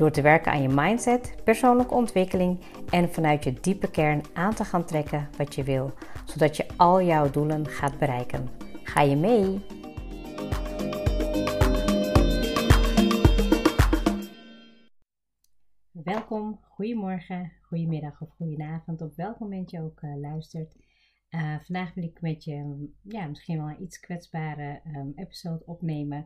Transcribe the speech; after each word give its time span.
Door 0.00 0.10
te 0.10 0.22
werken 0.22 0.52
aan 0.52 0.62
je 0.62 0.68
mindset, 0.68 1.34
persoonlijke 1.44 1.94
ontwikkeling 1.94 2.60
en 2.90 3.12
vanuit 3.12 3.44
je 3.44 3.52
diepe 3.52 3.90
kern 3.90 4.22
aan 4.32 4.54
te 4.54 4.64
gaan 4.64 4.84
trekken 4.84 5.28
wat 5.36 5.54
je 5.54 5.64
wil, 5.64 5.92
zodat 6.24 6.56
je 6.56 6.66
al 6.76 7.02
jouw 7.02 7.30
doelen 7.30 7.66
gaat 7.66 7.98
bereiken. 7.98 8.48
Ga 8.82 9.00
je 9.00 9.16
mee? 9.16 9.60
Welkom, 15.90 16.60
goedemorgen, 16.62 17.52
goedemiddag 17.62 18.20
of 18.20 18.30
goedenavond, 18.30 19.02
op 19.02 19.16
welk 19.16 19.38
moment 19.38 19.70
je 19.70 19.80
ook 19.80 20.02
uh, 20.02 20.20
luistert. 20.20 20.76
Uh, 21.30 21.56
vandaag 21.62 21.94
wil 21.94 22.04
ik 22.04 22.20
met 22.20 22.44
je 22.44 22.88
ja, 23.02 23.26
misschien 23.26 23.56
wel 23.56 23.68
een 23.68 23.82
iets 23.82 24.00
kwetsbare 24.00 24.80
um, 24.96 25.12
episode 25.16 25.62
opnemen. 25.66 26.24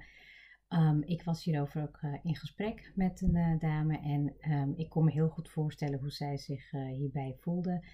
Um, 0.77 1.03
ik 1.03 1.23
was 1.23 1.45
hierover 1.45 1.83
ook 1.83 1.99
uh, 2.03 2.15
in 2.23 2.37
gesprek 2.37 2.93
met 2.95 3.21
een 3.21 3.35
uh, 3.35 3.59
dame 3.59 3.99
en 3.99 4.53
um, 4.53 4.75
ik 4.77 4.89
kon 4.89 5.05
me 5.05 5.11
heel 5.11 5.29
goed 5.29 5.49
voorstellen 5.49 5.99
hoe 5.99 6.11
zij 6.11 6.37
zich 6.37 6.71
hierbij 6.71 7.37
voelde. 7.41 7.85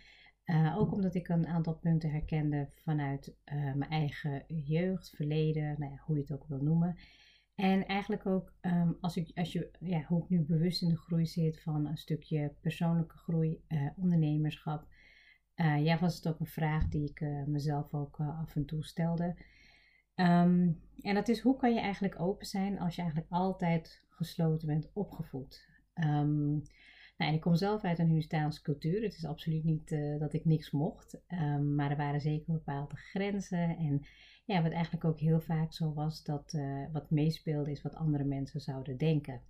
ook 0.77 0.93
omdat 0.93 1.15
ik 1.15 1.29
een 1.29 1.47
aantal 1.47 1.75
punten 1.75 2.11
herkende 2.11 2.71
vanuit 2.75 3.37
mijn 3.75 3.91
eigen 3.91 4.45
jeugd, 4.47 5.11
verleden, 5.11 5.75
nou 5.79 5.93
ja, 5.93 6.03
hoe 6.05 6.17
je 6.17 6.23
het 6.23 6.33
ook 6.33 6.47
wil 6.49 6.63
noemen. 6.63 6.97
En 7.55 7.87
eigenlijk 7.87 8.27
ook 8.27 8.53
als, 9.01 9.17
ik, 9.17 9.31
als 9.35 9.53
je, 9.53 9.71
ja, 9.81 10.03
hoe 10.03 10.23
ik 10.23 10.29
nu 10.29 10.41
bewust 10.41 10.83
in 10.83 10.89
de 10.89 10.97
groei 10.97 11.27
zit 11.27 11.63
van 11.63 11.87
een 11.87 11.99
stukje 11.99 12.55
persoonlijke 12.61 13.17
groei, 13.17 13.65
ondernemerschap 13.97 14.87
ja, 15.55 15.99
was 15.99 16.17
het 16.17 16.29
ook 16.29 16.41
een 16.41 16.47
vraag 16.47 16.89
die 16.89 17.09
ik 17.09 17.21
mezelf 17.47 17.95
ook 17.95 18.21
af 18.21 18.57
en 18.57 18.65
toe 18.65 18.85
stelde. 18.85 19.37
Um, 20.21 20.81
en 21.01 21.15
dat 21.15 21.29
is 21.29 21.41
hoe 21.41 21.57
kan 21.57 21.75
je 21.75 21.81
eigenlijk 21.81 22.21
open 22.21 22.47
zijn 22.47 22.79
als 22.79 22.95
je 22.95 23.03
eigenlijk 23.03 23.33
altijd 23.33 24.03
gesloten 24.09 24.67
bent 24.67 24.91
opgevoed? 24.93 25.69
Um, 25.95 26.63
nou, 27.17 27.35
ik 27.35 27.41
kom 27.41 27.55
zelf 27.55 27.83
uit 27.83 27.99
een 27.99 28.07
Hindustaanse 28.07 28.63
cultuur. 28.63 29.03
Het 29.03 29.15
is 29.15 29.25
absoluut 29.25 29.65
niet 29.65 29.97
dat 30.19 30.33
ik 30.33 30.45
niks 30.45 30.71
mocht. 30.71 31.21
Um, 31.29 31.75
maar 31.75 31.91
er 31.91 31.97
waren 31.97 32.21
zeker 32.21 32.53
bepaalde 32.53 32.97
grenzen. 32.97 33.77
En 33.77 34.07
ja, 34.45 34.63
wat 34.63 34.73
eigenlijk 34.73 35.05
ook 35.05 35.21
heel 35.21 35.41
vaak 35.41 35.73
zo 35.73 35.93
was, 35.93 36.25
dat 36.25 36.59
wat 36.93 37.11
meespeelde 37.11 37.71
is 37.71 37.83
wat 37.83 37.95
andere 37.95 38.25
mensen 38.25 38.61
zouden 38.61 38.97
denken. 38.97 39.41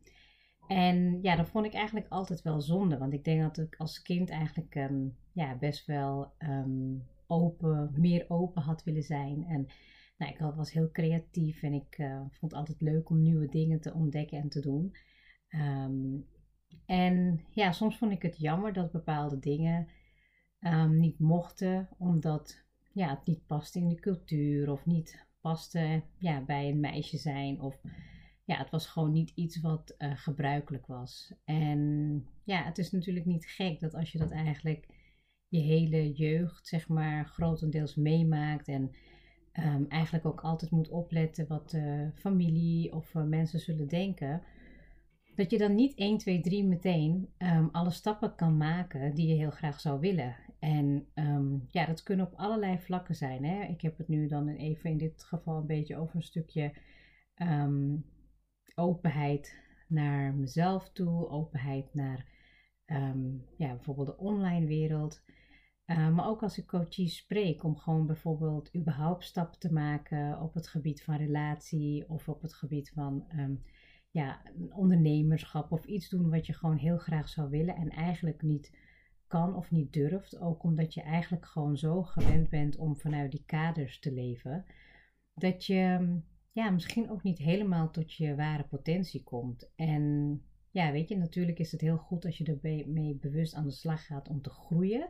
En 0.67 1.19
ja, 1.23 1.37
dat 1.37 1.49
vond 1.49 1.67
ik 1.67 1.75
eigenlijk 1.75 2.09
altijd 2.09 2.43
wel 2.43 2.61
zonde. 2.61 2.99
Want 2.99 3.13
ik 3.13 3.25
denk 3.25 3.41
dat 3.43 3.59
ik 3.59 3.75
als 3.79 4.03
kind 4.03 4.31
eigenlijk 4.31 4.91
ja, 5.33 5.57
best 5.57 5.87
wel 5.87 6.33
open, 7.27 7.93
meer 7.97 8.25
open 8.29 8.63
had 8.63 8.83
willen 8.85 9.03
zijn. 9.03 9.45
En 9.49 9.67
nou, 10.21 10.33
ik 10.33 10.57
was 10.57 10.73
heel 10.73 10.91
creatief 10.91 11.63
en 11.63 11.73
ik 11.73 11.99
uh, 11.99 12.17
vond 12.17 12.41
het 12.41 12.55
altijd 12.55 12.81
leuk 12.81 13.11
om 13.11 13.23
nieuwe 13.23 13.49
dingen 13.49 13.81
te 13.81 13.93
ontdekken 13.93 14.39
en 14.39 14.49
te 14.49 14.61
doen. 14.61 14.97
Um, 15.49 16.27
en 16.87 17.41
ja, 17.51 17.73
soms 17.73 17.99
vond 17.99 18.13
ik 18.13 18.23
het 18.23 18.39
jammer 18.39 18.73
dat 18.73 18.93
bepaalde 18.93 19.39
dingen 19.39 19.89
niet 20.89 21.19
mochten, 21.19 21.89
omdat 21.99 22.65
ja, 22.93 23.09
het 23.09 23.27
niet 23.27 23.47
paste 23.47 23.79
in 23.79 23.89
de 23.89 24.01
cultuur 24.01 24.71
of 24.71 24.87
niet 24.87 25.27
paste 25.41 26.03
ja, 26.19 26.45
bij 26.45 26.69
een 26.69 26.81
meisje 26.81 27.19
zijn. 27.19 27.61
Of 27.61 27.81
ja, 28.45 28.57
het 28.57 28.71
was 28.71 28.87
gewoon 28.87 29.13
niet 29.13 29.33
iets 29.35 29.61
wat 29.61 29.95
uh, 29.99 30.17
gebruikelijk 30.17 30.87
was. 30.87 31.35
En 31.45 32.27
ja, 32.45 32.65
het 32.65 32.79
is 32.79 32.91
natuurlijk 32.91 33.27
niet 33.27 33.47
gek 33.47 33.81
dat 33.81 33.95
als 33.95 34.13
je 34.13 34.19
dat 34.19 34.31
eigenlijk 34.31 34.87
je 35.49 35.61
hele 35.61 36.13
jeugd, 36.13 36.67
zeg 36.67 36.89
maar, 36.89 37.27
grotendeels 37.27 37.95
meemaakt 37.95 38.69
en 38.69 38.91
um, 39.59 39.87
eigenlijk 39.89 40.27
ook 40.27 40.41
altijd 40.41 40.71
moet 40.71 40.89
opletten 40.89 41.47
wat 41.49 41.77
familie 42.15 42.93
of 42.93 43.15
uh, 43.15 43.23
mensen 43.23 43.61
zullen 43.61 43.89
denken, 43.89 44.43
dat 45.35 45.51
je 45.51 45.59
dan 45.59 45.75
niet 45.75 45.95
1, 45.95 46.19
2, 46.19 46.41
3 46.41 46.65
meteen 46.65 47.29
um, 47.39 47.69
alle 47.73 47.91
stappen 47.91 48.35
kan 48.35 48.57
maken 48.57 49.15
die 49.15 49.27
je 49.27 49.35
heel 49.35 49.51
graag 49.51 49.81
zou 49.81 50.01
willen. 50.01 50.37
En 50.59 51.07
um, 51.15 51.67
ja, 51.71 51.87
dat 51.87 52.03
kunnen 52.03 52.27
op 52.27 52.35
allerlei 52.35 52.79
vlakken 52.79 53.15
zijn. 53.15 53.45
Hè? 53.45 53.63
Ik 53.63 53.81
heb 53.81 53.99
het 53.99 54.09
nu 54.09 54.27
dan 54.27 54.49
even 54.49 54.91
in 54.91 54.99
dit 54.99 55.25
geval 55.25 55.57
een 55.57 55.67
beetje 55.67 55.97
over 55.97 56.17
een 56.17 56.23
stukje 56.23 56.73
openheid 58.75 59.59
naar 59.89 60.35
mezelf 60.35 60.91
toe, 60.93 61.29
openheid 61.29 61.95
naar 61.95 62.27
ja, 63.57 63.75
bijvoorbeeld 63.75 64.07
de 64.07 64.17
online 64.17 64.67
wereld. 64.67 65.23
Uh, 65.91 66.11
maar 66.11 66.27
ook 66.27 66.43
als 66.43 66.59
ik 66.59 66.67
coaches 66.67 67.17
spreek, 67.17 67.65
om 67.65 67.77
gewoon 67.77 68.07
bijvoorbeeld 68.07 68.77
überhaupt 68.77 69.25
stappen 69.25 69.59
te 69.59 69.73
maken 69.73 70.41
op 70.41 70.55
het 70.55 70.69
gebied 70.69 71.03
van 71.03 71.17
relatie 71.17 72.09
of 72.09 72.29
op 72.29 72.43
het 72.43 72.55
gebied 72.55 72.91
van 72.91 73.25
um, 73.39 73.63
ja, 74.11 74.43
ondernemerschap 74.71 75.73
of 75.73 75.85
iets 75.85 76.09
doen 76.09 76.31
wat 76.31 76.47
je 76.47 76.53
gewoon 76.53 76.77
heel 76.77 76.99
graag 76.99 77.29
zou 77.29 77.51
willen 77.51 77.77
en 77.77 77.89
eigenlijk 77.89 78.43
niet 78.43 78.77
kan 79.27 79.57
of 79.57 79.71
niet 79.71 79.93
durft. 79.93 80.39
Ook 80.39 80.63
omdat 80.63 80.95
je 80.95 81.03
eigenlijk 81.03 81.47
gewoon 81.47 81.77
zo 81.77 82.03
gewend 82.03 82.49
bent 82.49 82.77
om 82.77 82.97
vanuit 82.97 83.31
die 83.31 83.45
kaders 83.47 83.99
te 83.99 84.13
leven. 84.13 84.65
Dat 85.35 85.65
je 85.65 86.19
ja, 86.53 86.71
misschien 86.71 87.11
ook 87.11 87.23
niet 87.23 87.39
helemaal 87.39 87.91
tot 87.91 88.13
je 88.13 88.35
ware 88.35 88.65
potentie 88.65 89.23
komt. 89.23 89.73
En 89.77 90.35
ja, 90.71 90.93
weet 90.93 91.09
je, 91.09 91.17
natuurlijk 91.17 91.59
is 91.59 91.73
het 91.73 91.81
heel 91.81 91.99
goed 91.99 92.25
als 92.25 92.39
je 92.39 92.59
ermee 92.63 93.17
bewust 93.17 93.55
aan 93.55 93.67
de 93.67 93.73
slag 93.73 94.07
gaat 94.07 94.29
om 94.29 94.43
te 94.43 94.51
groeien. 94.51 95.09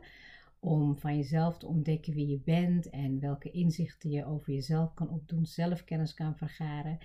Om 0.63 0.97
van 0.97 1.15
jezelf 1.15 1.57
te 1.57 1.67
ontdekken 1.67 2.13
wie 2.13 2.27
je 2.27 2.39
bent 2.39 2.89
en 2.89 3.19
welke 3.19 3.51
inzichten 3.51 4.09
je 4.09 4.25
over 4.25 4.53
jezelf 4.53 4.93
kan 4.93 5.09
opdoen, 5.09 5.45
zelfkennis 5.45 6.13
kan 6.13 6.35
vergaren. 6.37 6.97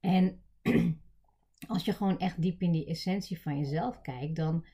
En 0.00 0.42
als 1.68 1.84
je 1.84 1.92
gewoon 1.92 2.18
echt 2.18 2.42
diep 2.42 2.62
in 2.62 2.72
die 2.72 2.86
essentie 2.86 3.40
van 3.40 3.58
jezelf 3.58 4.00
kijkt, 4.00 4.36
dan, 4.36 4.66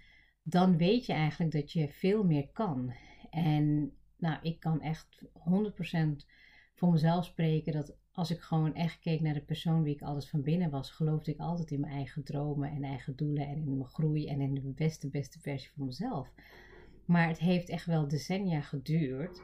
dan 0.43 0.77
weet 0.77 1.07
je 1.07 1.13
eigenlijk 1.13 1.53
dat 1.53 1.73
je 1.73 1.89
veel 1.89 2.25
meer 2.25 2.49
kan. 2.49 2.95
En 3.31 3.93
nou, 4.17 4.39
ik 4.43 4.61
kan 4.61 4.81
echt 4.81 5.25
100% 5.25 6.27
voor 6.75 6.91
mezelf 6.91 7.25
spreken 7.25 7.73
dat 7.73 7.97
als 8.13 8.31
ik 8.31 8.41
gewoon 8.41 8.75
echt 8.75 8.99
keek 8.99 9.21
naar 9.21 9.35
de 9.35 9.45
persoon 9.45 9.83
wie 9.83 9.95
ik 9.95 10.03
altijd 10.03 10.29
van 10.29 10.43
binnen 10.43 10.71
was, 10.71 10.91
geloofde 10.91 11.31
ik 11.33 11.39
altijd 11.39 11.71
in 11.71 11.81
mijn 11.81 11.93
eigen 11.93 12.25
dromen 12.25 12.71
en 12.71 12.85
eigen 12.85 13.17
doelen 13.17 13.47
en 13.47 13.57
in 13.57 13.77
mijn 13.77 13.89
groei 13.89 14.27
en 14.27 14.41
in 14.41 14.55
de 14.55 14.61
beste, 14.61 15.09
beste 15.09 15.41
versie 15.41 15.71
van 15.77 15.87
mezelf. 15.87 16.33
Maar 17.07 17.29
het 17.29 17.39
heeft 17.39 17.69
echt 17.69 17.87
wel 17.87 18.09
decennia 18.09 18.61
geduurd 18.61 19.43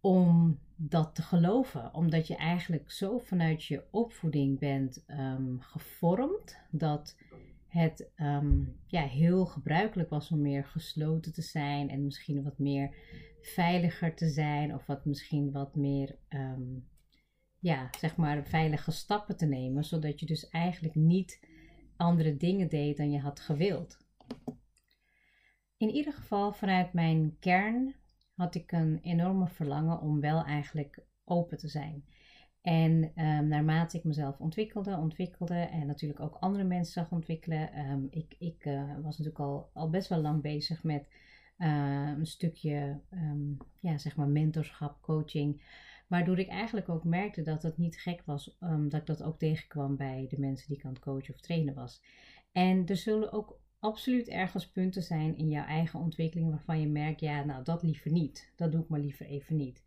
om 0.00 0.58
dat 0.76 1.14
te 1.14 1.22
geloven. 1.22 1.94
Omdat 1.94 2.26
je 2.26 2.36
eigenlijk 2.36 2.90
zo 2.90 3.18
vanuit 3.18 3.64
je 3.64 3.84
opvoeding 3.90 4.58
bent 4.58 5.04
um, 5.08 5.60
gevormd 5.60 6.58
dat 6.70 7.16
het 7.66 8.10
um, 8.16 8.76
ja, 8.86 9.02
heel 9.02 9.46
gebruikelijk 9.46 10.10
was 10.10 10.30
om 10.30 10.40
meer 10.40 10.64
gesloten 10.64 11.32
te 11.32 11.42
zijn 11.42 11.90
en 11.90 12.04
misschien 12.04 12.42
wat 12.42 12.58
meer 12.58 12.94
veiliger 13.40 14.14
te 14.14 14.28
zijn 14.28 14.74
of 14.74 14.86
wat 14.86 15.04
misschien 15.04 15.52
wat 15.52 15.76
meer 15.76 16.16
um, 16.28 16.88
ja, 17.58 17.88
zeg 17.98 18.16
maar 18.16 18.46
veilige 18.46 18.90
stappen 18.90 19.36
te 19.36 19.46
nemen, 19.46 19.84
zodat 19.84 20.20
je 20.20 20.26
dus 20.26 20.48
eigenlijk 20.48 20.94
niet 20.94 21.46
andere 21.96 22.36
dingen 22.36 22.68
deed 22.68 22.96
dan 22.96 23.10
je 23.10 23.18
had 23.18 23.40
gewild. 23.40 23.98
In 25.80 25.90
ieder 25.90 26.12
geval 26.12 26.52
vanuit 26.52 26.92
mijn 26.92 27.36
kern 27.38 27.94
had 28.34 28.54
ik 28.54 28.72
een 28.72 28.98
enorme 29.02 29.48
verlangen 29.48 30.00
om 30.00 30.20
wel 30.20 30.44
eigenlijk 30.44 31.02
open 31.24 31.58
te 31.58 31.68
zijn. 31.68 32.04
En 32.60 32.90
um, 33.04 33.48
naarmate 33.48 33.96
ik 33.96 34.04
mezelf 34.04 34.38
ontwikkelde, 34.38 34.96
ontwikkelde 34.96 35.54
en 35.54 35.86
natuurlijk 35.86 36.20
ook 36.20 36.34
andere 36.34 36.64
mensen 36.64 36.92
zag 36.92 37.10
ontwikkelen, 37.10 37.78
um, 37.78 38.06
ik, 38.10 38.34
ik 38.38 38.64
uh, 38.64 38.94
was 38.94 39.18
natuurlijk 39.18 39.38
al, 39.38 39.70
al 39.72 39.90
best 39.90 40.08
wel 40.08 40.20
lang 40.20 40.42
bezig 40.42 40.82
met 40.82 41.08
uh, 41.58 42.12
een 42.18 42.26
stukje 42.26 43.00
um, 43.10 43.56
ja, 43.78 43.98
zeg 43.98 44.16
maar 44.16 44.28
mentorschap, 44.28 45.00
coaching. 45.00 45.62
Waardoor 46.06 46.38
ik 46.38 46.48
eigenlijk 46.48 46.88
ook 46.88 47.04
merkte 47.04 47.42
dat 47.42 47.62
het 47.62 47.78
niet 47.78 48.00
gek 48.00 48.22
was, 48.24 48.56
dat 48.88 49.00
ik 49.00 49.06
dat 49.06 49.22
ook 49.22 49.38
tegenkwam 49.38 49.96
bij 49.96 50.26
de 50.28 50.40
mensen 50.40 50.68
die 50.68 50.76
ik 50.76 50.84
aan 50.84 50.92
het 50.92 51.02
coachen 51.02 51.34
of 51.34 51.40
trainen 51.40 51.74
was. 51.74 52.02
En 52.52 52.86
er 52.86 52.96
zullen 52.96 53.32
ook 53.32 53.58
absoluut 53.80 54.28
ergens 54.28 54.70
punten 54.70 55.02
zijn 55.02 55.36
in 55.36 55.48
jouw 55.48 55.64
eigen 55.64 56.00
ontwikkeling 56.00 56.50
waarvan 56.50 56.80
je 56.80 56.88
merkt, 56.88 57.20
ja, 57.20 57.44
nou 57.44 57.64
dat 57.64 57.82
liever 57.82 58.10
niet. 58.10 58.52
Dat 58.56 58.72
doe 58.72 58.82
ik 58.82 58.88
maar 58.88 59.00
liever 59.00 59.26
even 59.26 59.56
niet. 59.56 59.84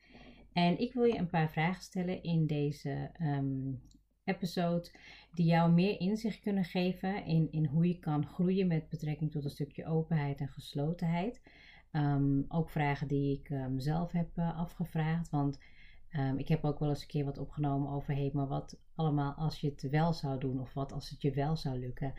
En 0.53 0.79
ik 0.79 0.93
wil 0.93 1.03
je 1.03 1.17
een 1.17 1.29
paar 1.29 1.51
vragen 1.51 1.83
stellen 1.83 2.23
in 2.23 2.47
deze 2.47 3.11
um, 3.21 3.81
episode 4.23 4.91
die 5.33 5.45
jou 5.45 5.71
meer 5.71 5.99
inzicht 5.99 6.39
kunnen 6.39 6.63
geven 6.63 7.25
in, 7.25 7.51
in 7.51 7.65
hoe 7.65 7.87
je 7.87 7.99
kan 7.99 8.25
groeien 8.25 8.67
met 8.67 8.89
betrekking 8.89 9.31
tot 9.31 9.43
een 9.43 9.49
stukje 9.49 9.85
openheid 9.85 10.39
en 10.39 10.47
geslotenheid. 10.47 11.41
Ehm, 11.91 12.41
ook 12.47 12.69
vragen 12.69 13.07
die 13.07 13.39
ik 13.39 13.49
mezelf 13.49 14.11
heb 14.11 14.37
uh, 14.37 14.57
afgevraagd. 14.59 15.29
Want 15.29 15.59
ik 16.37 16.47
heb 16.47 16.63
ook 16.63 16.79
wel 16.79 16.89
eens 16.89 17.01
een 17.01 17.07
keer 17.07 17.25
wat 17.25 17.37
opgenomen 17.37 17.89
over: 17.89 18.13
hey, 18.13 18.29
maar 18.33 18.47
wat 18.47 18.79
allemaal 18.95 19.33
als 19.33 19.59
je 19.59 19.69
het 19.69 19.89
wel 19.89 20.13
zou 20.13 20.39
doen, 20.39 20.59
of 20.61 20.73
wat 20.73 20.91
als 20.91 21.09
het 21.09 21.21
je 21.21 21.31
wel 21.31 21.55
zou 21.55 21.79
lukken. 21.79 22.13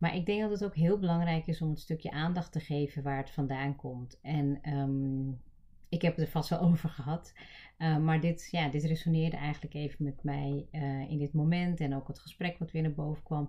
Maar 0.00 0.16
ik 0.16 0.26
denk 0.26 0.40
dat 0.40 0.50
het 0.50 0.64
ook 0.64 0.74
heel 0.74 0.98
belangrijk 0.98 1.46
is 1.46 1.62
om 1.62 1.70
het 1.70 1.80
stukje 1.80 2.10
aandacht 2.10 2.52
te 2.52 2.60
geven 2.60 3.02
waar 3.02 3.16
het 3.16 3.30
vandaan 3.30 3.76
komt. 3.76 4.18
En 4.22 4.60
um, 4.68 5.40
ik 5.88 6.02
heb 6.02 6.16
het 6.16 6.24
er 6.24 6.30
vast 6.30 6.48
wel 6.48 6.60
over 6.70 6.88
gehad. 6.88 7.34
Uh, 7.78 7.96
maar 7.96 8.20
dit, 8.20 8.48
ja, 8.50 8.68
dit 8.68 8.84
resoneerde 8.84 9.36
eigenlijk 9.36 9.74
even 9.74 10.04
met 10.04 10.22
mij 10.22 10.66
uh, 10.72 11.10
in 11.10 11.18
dit 11.18 11.32
moment. 11.32 11.80
En 11.80 11.94
ook 11.94 12.08
het 12.08 12.18
gesprek 12.18 12.58
wat 12.58 12.70
weer 12.70 12.82
naar 12.82 12.94
boven 12.94 13.22
kwam. 13.22 13.48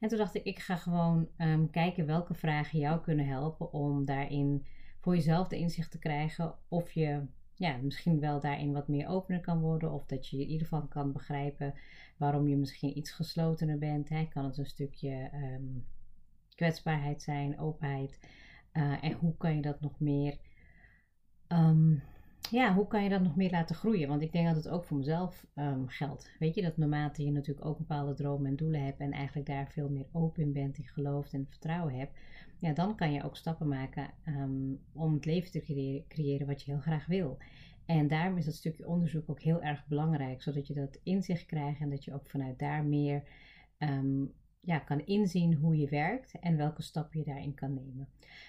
En 0.00 0.08
toen 0.08 0.18
dacht 0.18 0.34
ik, 0.34 0.44
ik 0.44 0.58
ga 0.58 0.76
gewoon 0.76 1.28
um, 1.38 1.70
kijken 1.70 2.06
welke 2.06 2.34
vragen 2.34 2.78
jou 2.78 3.00
kunnen 3.00 3.26
helpen 3.26 3.72
om 3.72 4.04
daarin 4.04 4.66
voor 5.00 5.14
jezelf 5.14 5.48
de 5.48 5.58
inzicht 5.58 5.90
te 5.90 5.98
krijgen. 5.98 6.54
Of 6.68 6.92
je 6.92 7.22
ja, 7.62 7.76
misschien 7.76 8.20
wel 8.20 8.40
daarin 8.40 8.72
wat 8.72 8.88
meer 8.88 9.08
opener 9.08 9.40
kan 9.40 9.60
worden. 9.60 9.92
Of 9.92 10.06
dat 10.06 10.28
je 10.28 10.36
in 10.40 10.48
ieder 10.48 10.66
geval 10.66 10.86
kan 10.86 11.12
begrijpen 11.12 11.74
waarom 12.16 12.48
je 12.48 12.56
misschien 12.56 12.98
iets 12.98 13.10
geslotener 13.10 13.78
bent. 13.78 14.08
Hè. 14.08 14.24
Kan 14.26 14.44
het 14.44 14.58
een 14.58 14.66
stukje 14.66 15.30
um, 15.34 15.84
kwetsbaarheid 16.54 17.22
zijn, 17.22 17.58
openheid. 17.58 18.20
Uh, 18.72 19.04
en 19.04 19.12
hoe 19.12 19.36
kan 19.36 19.54
je 19.54 19.62
dat 19.62 19.80
nog 19.80 20.00
meer 20.00 20.38
um, 21.48 22.02
ja, 22.50 22.74
hoe 22.74 22.86
kan 22.86 23.02
je 23.02 23.08
dat 23.08 23.22
nog 23.22 23.36
meer 23.36 23.50
laten 23.50 23.76
groeien? 23.76 24.08
Want 24.08 24.22
ik 24.22 24.32
denk 24.32 24.46
dat 24.46 24.56
het 24.56 24.68
ook 24.68 24.84
voor 24.84 24.96
mezelf 24.96 25.46
um, 25.54 25.88
geldt. 25.88 26.30
Weet 26.38 26.54
je, 26.54 26.62
dat 26.62 26.76
naarmate 26.76 27.24
je 27.24 27.30
natuurlijk 27.30 27.66
ook 27.66 27.78
bepaalde 27.78 28.14
dromen 28.14 28.50
en 28.50 28.56
doelen 28.56 28.84
hebt 28.84 29.00
en 29.00 29.12
eigenlijk 29.12 29.46
daar 29.46 29.68
veel 29.68 29.88
meer 29.88 30.06
open 30.12 30.42
in 30.42 30.52
bent, 30.52 30.78
in 30.78 30.84
gelooft 30.84 31.32
en 31.32 31.46
vertrouwen 31.48 31.94
hebt, 31.94 32.18
ja, 32.58 32.72
dan 32.72 32.96
kan 32.96 33.12
je 33.12 33.22
ook 33.22 33.36
stappen 33.36 33.68
maken 33.68 34.10
um, 34.26 34.80
om 34.92 35.14
het 35.14 35.24
leven 35.24 35.50
te 35.50 35.60
creëren, 35.60 36.04
creëren 36.08 36.46
wat 36.46 36.62
je 36.62 36.70
heel 36.70 36.80
graag 36.80 37.06
wil. 37.06 37.38
En 37.86 38.08
daarom 38.08 38.36
is 38.36 38.44
dat 38.44 38.54
stukje 38.54 38.86
onderzoek 38.86 39.30
ook 39.30 39.40
heel 39.40 39.62
erg 39.62 39.86
belangrijk, 39.86 40.42
zodat 40.42 40.66
je 40.66 40.74
dat 40.74 40.98
inzicht 41.02 41.46
krijgt 41.46 41.80
en 41.80 41.90
dat 41.90 42.04
je 42.04 42.14
ook 42.14 42.28
vanuit 42.28 42.58
daar 42.58 42.84
meer 42.84 43.22
um, 43.78 44.32
ja, 44.64 44.78
kan 44.78 45.06
inzien 45.06 45.54
hoe 45.54 45.76
je 45.76 45.88
werkt 45.88 46.38
en 46.40 46.56
welke 46.56 46.82
stappen 46.82 47.18
je 47.18 47.24
daarin 47.24 47.54
kan 47.54 47.74
nemen. 47.74 48.08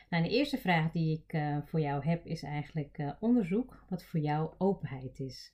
Nou, 0.10 0.24
de 0.24 0.30
eerste 0.30 0.58
vraag 0.58 0.92
die 0.92 1.24
ik 1.24 1.34
uh, 1.34 1.58
voor 1.66 1.80
jou 1.80 2.06
heb 2.06 2.26
is 2.26 2.44
eigenlijk 2.44 2.98
uh, 2.98 3.12
onderzoek 3.20 3.86
wat 3.90 4.04
voor 4.04 4.20
jou 4.20 4.54
openheid 4.58 5.20
is. 5.20 5.54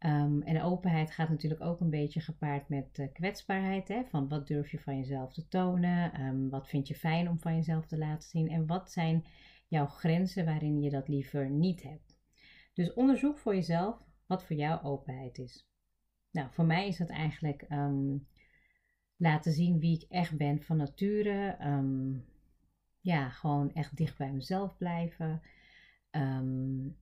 Um, 0.00 0.42
en 0.42 0.62
openheid 0.62 1.10
gaat 1.10 1.28
natuurlijk 1.28 1.60
ook 1.60 1.80
een 1.80 1.90
beetje 1.90 2.20
gepaard 2.20 2.68
met 2.68 2.98
uh, 2.98 3.06
kwetsbaarheid. 3.12 3.88
Hè? 3.88 4.04
Van 4.04 4.28
wat 4.28 4.46
durf 4.46 4.70
je 4.70 4.78
van 4.78 4.96
jezelf 4.96 5.32
te 5.32 5.48
tonen? 5.48 6.20
Um, 6.20 6.50
wat 6.50 6.68
vind 6.68 6.88
je 6.88 6.94
fijn 6.94 7.28
om 7.28 7.38
van 7.38 7.54
jezelf 7.54 7.86
te 7.86 7.98
laten 7.98 8.28
zien? 8.28 8.48
En 8.48 8.66
wat 8.66 8.90
zijn 8.90 9.24
jouw 9.68 9.86
grenzen 9.86 10.44
waarin 10.44 10.80
je 10.80 10.90
dat 10.90 11.08
liever 11.08 11.50
niet 11.50 11.82
hebt? 11.82 12.16
Dus 12.74 12.92
onderzoek 12.92 13.38
voor 13.38 13.54
jezelf 13.54 13.96
wat 14.26 14.44
voor 14.44 14.56
jou 14.56 14.82
openheid 14.82 15.38
is. 15.38 15.68
Nou, 16.30 16.48
voor 16.50 16.64
mij 16.64 16.88
is 16.88 16.96
dat 16.96 17.10
eigenlijk 17.10 17.66
um, 17.70 18.26
laten 19.18 19.52
zien 19.52 19.78
wie 19.78 19.96
ik 19.96 20.10
echt 20.10 20.36
ben 20.36 20.62
van 20.62 20.76
nature. 20.76 21.56
Um, 21.60 22.24
ja, 23.00 23.28
gewoon 23.28 23.72
echt 23.72 23.96
dicht 23.96 24.16
bij 24.16 24.32
mezelf 24.32 24.76
blijven. 24.76 25.42
Um, 26.10 26.96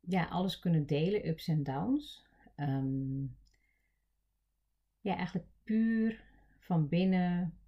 ja, 0.00 0.24
alles 0.24 0.58
kunnen 0.58 0.86
delen, 0.86 1.28
ups 1.28 1.48
en 1.48 1.62
downs. 1.62 2.26
Um, 2.56 3.36
ja, 5.00 5.16
eigenlijk 5.16 5.48
puur 5.62 6.24
van 6.58 6.88
binnen 6.88 7.58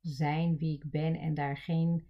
zijn 0.00 0.58
wie 0.58 0.74
ik 0.74 0.90
ben 0.90 1.14
en 1.14 1.34
daar 1.34 1.56
geen 1.56 2.06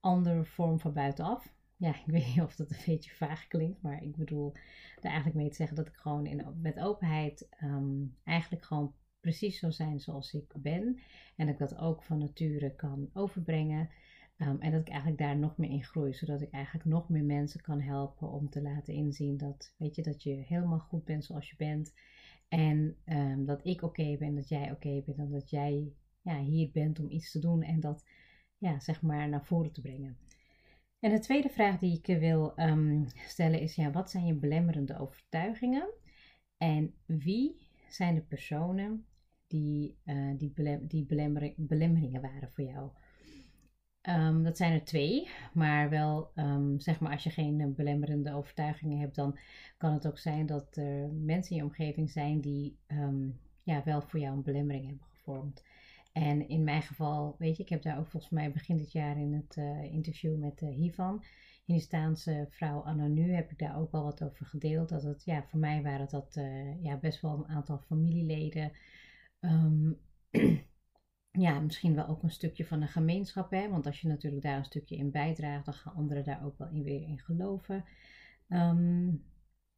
andere 0.00 0.44
vorm 0.44 0.80
van 0.80 0.92
buitenaf. 0.92 1.54
Ja, 1.76 1.94
ik 1.94 2.06
weet 2.06 2.26
niet 2.26 2.40
of 2.40 2.56
dat 2.56 2.70
een 2.70 2.82
beetje 2.86 3.14
vaag 3.14 3.46
klinkt, 3.46 3.82
maar 3.82 4.02
ik 4.02 4.16
bedoel 4.16 4.52
daar 5.00 5.12
eigenlijk 5.12 5.34
mee 5.34 5.48
te 5.48 5.54
zeggen 5.54 5.76
dat 5.76 5.86
ik 5.86 5.94
gewoon 5.94 6.26
in, 6.26 6.60
met 6.60 6.78
openheid 6.78 7.48
eigenlijk 8.24 8.64
gewoon 8.64 8.94
precies 9.26 9.58
zo 9.58 9.70
zijn 9.70 10.00
zoals 10.00 10.32
ik 10.32 10.52
ben. 10.56 10.98
En 11.36 11.46
dat 11.46 11.48
ik 11.48 11.58
dat 11.58 11.78
ook 11.78 12.02
van 12.02 12.18
nature 12.18 12.74
kan 12.74 13.10
overbrengen. 13.12 13.88
Um, 14.38 14.60
en 14.60 14.70
dat 14.70 14.80
ik 14.80 14.88
eigenlijk 14.88 15.18
daar 15.18 15.38
nog 15.38 15.56
meer 15.56 15.70
in 15.70 15.84
groei, 15.84 16.14
zodat 16.14 16.40
ik 16.40 16.50
eigenlijk 16.50 16.84
nog 16.84 17.08
meer 17.08 17.24
mensen 17.24 17.60
kan 17.60 17.80
helpen 17.80 18.30
om 18.30 18.50
te 18.50 18.62
laten 18.62 18.94
inzien 18.94 19.36
dat, 19.36 19.74
weet 19.76 19.94
je, 19.94 20.02
dat 20.02 20.22
je 20.22 20.30
helemaal 20.30 20.78
goed 20.78 21.04
bent 21.04 21.24
zoals 21.24 21.50
je 21.50 21.56
bent. 21.56 21.94
En 22.48 22.96
um, 23.06 23.44
dat 23.44 23.64
ik 23.66 23.82
oké 23.82 24.16
ben, 24.18 24.34
dat 24.34 24.48
jij 24.48 24.70
oké 24.70 25.02
bent 25.04 25.18
en 25.18 25.30
dat 25.30 25.50
jij 25.50 25.92
ja, 26.22 26.40
hier 26.40 26.70
bent 26.72 27.00
om 27.00 27.10
iets 27.10 27.30
te 27.30 27.38
doen 27.38 27.62
en 27.62 27.80
dat 27.80 28.04
ja, 28.58 28.80
zeg 28.80 29.02
maar 29.02 29.28
naar 29.28 29.44
voren 29.44 29.72
te 29.72 29.80
brengen. 29.80 30.16
En 31.00 31.10
de 31.10 31.18
tweede 31.18 31.48
vraag 31.48 31.78
die 31.78 32.00
ik 32.02 32.18
wil 32.18 32.52
um, 32.56 33.06
stellen 33.26 33.60
is, 33.60 33.74
ja, 33.74 33.90
wat 33.90 34.10
zijn 34.10 34.26
je 34.26 34.34
belemmerende 34.34 34.98
overtuigingen? 34.98 35.88
En 36.56 36.94
wie 37.06 37.66
zijn 37.88 38.14
de 38.14 38.22
personen 38.22 39.06
die, 39.46 39.96
uh, 40.04 40.38
die, 40.38 40.52
belem 40.54 40.86
die 40.86 41.06
belemmering, 41.06 41.54
belemmeringen 41.56 42.20
waren 42.20 42.50
voor 42.50 42.64
jou. 42.64 42.90
Um, 44.08 44.42
dat 44.42 44.56
zijn 44.56 44.72
er 44.72 44.84
twee, 44.84 45.28
maar 45.52 45.90
wel, 45.90 46.30
um, 46.34 46.80
zeg 46.80 47.00
maar, 47.00 47.12
als 47.12 47.22
je 47.22 47.30
geen 47.30 47.74
belemmerende 47.74 48.32
overtuigingen 48.32 48.98
hebt, 48.98 49.14
dan 49.14 49.38
kan 49.76 49.92
het 49.92 50.06
ook 50.06 50.18
zijn 50.18 50.46
dat 50.46 50.76
er 50.76 51.08
mensen 51.08 51.50
in 51.50 51.56
je 51.56 51.68
omgeving 51.68 52.10
zijn 52.10 52.40
die 52.40 52.78
um, 52.88 53.38
ja, 53.62 53.82
wel 53.84 54.02
voor 54.02 54.20
jou 54.20 54.36
een 54.36 54.42
belemmering 54.42 54.86
hebben 54.86 55.06
gevormd. 55.06 55.64
En 56.12 56.48
in 56.48 56.64
mijn 56.64 56.82
geval, 56.82 57.34
weet 57.38 57.56
je, 57.56 57.62
ik 57.62 57.68
heb 57.68 57.82
daar 57.82 57.98
ook 57.98 58.08
volgens 58.08 58.32
mij 58.32 58.52
begin 58.52 58.76
dit 58.76 58.92
jaar 58.92 59.18
in 59.18 59.32
het 59.32 59.56
uh, 59.56 59.82
interview 59.92 60.38
met 60.38 60.62
uh, 60.62 60.68
Hivan, 60.68 61.24
Hindustaanse 61.64 62.46
vrouw 62.50 62.80
Anna 62.80 63.06
Nu, 63.06 63.32
heb 63.32 63.50
ik 63.50 63.58
daar 63.58 63.78
ook 63.78 63.92
al 63.92 64.02
wat 64.02 64.22
over 64.22 64.46
gedeeld. 64.46 64.88
Dat 64.88 65.02
het, 65.02 65.24
ja, 65.24 65.42
voor 65.42 65.58
mij 65.58 65.82
waren 65.82 66.08
dat 66.08 66.36
uh, 66.38 66.82
ja, 66.82 66.96
best 66.96 67.20
wel 67.20 67.32
een 67.32 67.54
aantal 67.54 67.78
familieleden 67.78 68.72
Um, 69.46 69.98
ja, 71.46 71.60
misschien 71.60 71.94
wel 71.94 72.06
ook 72.06 72.22
een 72.22 72.30
stukje 72.30 72.66
van 72.66 72.80
de 72.80 72.86
gemeenschap. 72.86 73.50
Hè? 73.50 73.68
Want 73.68 73.86
als 73.86 74.00
je 74.00 74.08
natuurlijk 74.08 74.42
daar 74.42 74.58
een 74.58 74.64
stukje 74.64 74.96
in 74.96 75.10
bijdraagt, 75.10 75.64
dan 75.64 75.74
gaan 75.74 75.94
anderen 75.94 76.24
daar 76.24 76.44
ook 76.44 76.58
wel 76.58 76.68
in, 76.68 76.82
weer 76.82 77.02
in 77.02 77.18
geloven. 77.18 77.84
Um, 78.48 79.24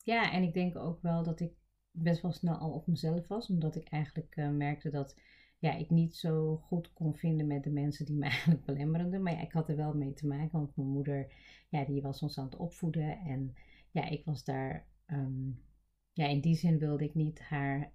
ja, 0.03 0.33
en 0.33 0.43
ik 0.43 0.55
denk 0.55 0.77
ook 0.77 1.03
wel 1.03 1.23
dat 1.23 1.41
ik 1.41 1.53
best 1.91 2.23
wel 2.23 2.33
snel 2.33 2.57
al 2.57 2.73
op 2.73 2.87
mezelf 2.87 3.29
was. 3.29 3.51
Omdat 3.51 3.77
ik 3.77 3.89
eigenlijk 3.89 4.37
uh, 4.37 4.51
merkte 4.51 4.91
dat 4.91 5.17
ja, 5.59 5.75
ik 5.75 5.91
niet 5.91 6.17
zo 6.17 6.57
goed 6.57 6.93
kon 6.93 7.15
vinden 7.15 7.47
met 7.47 7.65
de 7.65 7.71
mensen 7.71 8.07
die 8.07 8.17
me 8.17 8.25
eigenlijk 8.31 8.65
belemmerden. 8.65 9.23
Maar 9.23 9.33
ja, 9.33 9.41
ik 9.41 9.53
had 9.53 9.69
er 9.69 9.77
wel 9.77 9.95
mee 9.95 10.13
te 10.13 10.27
maken. 10.27 10.59
Want 10.59 10.77
mijn 10.77 10.89
moeder, 10.89 11.33
ja, 11.69 11.85
die 11.85 12.03
was 12.03 12.23
ons 12.23 12.39
aan 12.39 12.45
het 12.45 12.57
opvoeden. 12.57 13.19
En 13.19 13.55
ja, 13.91 14.09
ik 14.09 14.25
was 14.25 14.45
daar... 14.45 14.87
Um, 15.07 15.67
ja, 16.13 16.27
in 16.27 16.41
die 16.41 16.55
zin 16.55 16.79
wilde 16.79 17.05
ik 17.05 17.15
niet 17.15 17.41
haar... 17.41 17.93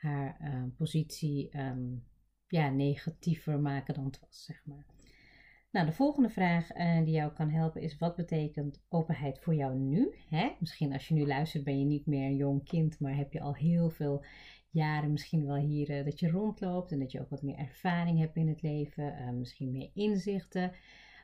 haar 0.00 0.36
uh, 0.42 0.62
positie 0.76 1.58
um, 1.58 2.04
ja, 2.46 2.70
negatiever 2.70 3.60
maken 3.60 3.94
dan 3.94 4.04
het 4.04 4.20
was, 4.20 4.44
zeg 4.44 4.62
maar. 4.64 4.86
Nou, 5.70 5.86
de 5.86 5.92
volgende 5.92 6.28
vraag 6.28 6.76
uh, 6.76 7.04
die 7.04 7.14
jou 7.14 7.32
kan 7.32 7.50
helpen 7.50 7.82
is: 7.82 7.98
wat 7.98 8.16
betekent 8.16 8.82
openheid 8.88 9.38
voor 9.38 9.54
jou 9.54 9.76
nu? 9.76 10.14
Hè? 10.28 10.50
Misschien 10.58 10.92
als 10.92 11.08
je 11.08 11.14
nu 11.14 11.26
luistert, 11.26 11.64
ben 11.64 11.78
je 11.78 11.84
niet 11.84 12.06
meer 12.06 12.26
een 12.26 12.36
jong 12.36 12.64
kind, 12.64 13.00
maar 13.00 13.16
heb 13.16 13.32
je 13.32 13.40
al 13.40 13.54
heel 13.54 13.90
veel 13.90 14.24
jaren 14.70 15.12
misschien 15.12 15.46
wel 15.46 15.56
hier 15.56 15.90
uh, 15.90 16.04
dat 16.04 16.20
je 16.20 16.30
rondloopt 16.30 16.92
en 16.92 16.98
dat 16.98 17.12
je 17.12 17.20
ook 17.20 17.30
wat 17.30 17.42
meer 17.42 17.56
ervaring 17.56 18.18
hebt 18.18 18.36
in 18.36 18.48
het 18.48 18.62
leven, 18.62 19.38
misschien 19.38 19.70
meer 19.70 19.90
inzichten. 19.94 20.72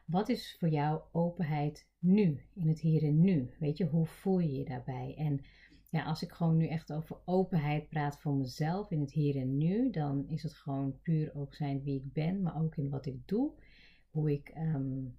Wat 0.06 0.28
is 0.28 0.56
voor 0.58 0.68
jou 0.68 1.00
openheid 1.12 1.88
nu, 1.98 2.40
in 2.54 2.68
het 2.68 2.80
hier 2.80 3.02
en 3.02 3.20
nu? 3.20 3.50
Weet 3.58 3.76
je, 3.76 3.84
hoe 3.84 4.06
voel 4.06 4.38
je 4.38 4.52
je 4.52 4.64
daarbij? 4.64 5.14
En 5.18 5.40
ja, 5.96 6.04
als 6.04 6.22
ik 6.22 6.32
gewoon 6.32 6.56
nu 6.56 6.66
echt 6.66 6.92
over 6.92 7.16
openheid 7.24 7.88
praat 7.88 8.20
voor 8.20 8.34
mezelf 8.34 8.90
in 8.90 9.00
het 9.00 9.12
hier 9.12 9.36
en 9.36 9.56
nu, 9.56 9.90
dan 9.90 10.28
is 10.28 10.42
het 10.42 10.54
gewoon 10.54 11.00
puur 11.02 11.34
ook 11.34 11.54
zijn 11.54 11.82
wie 11.82 12.00
ik 12.00 12.12
ben, 12.12 12.42
maar 12.42 12.62
ook 12.62 12.76
in 12.76 12.88
wat 12.88 13.06
ik 13.06 13.28
doe. 13.28 13.52
Hoe 14.10 14.32
ik, 14.32 14.52
um, 14.56 15.16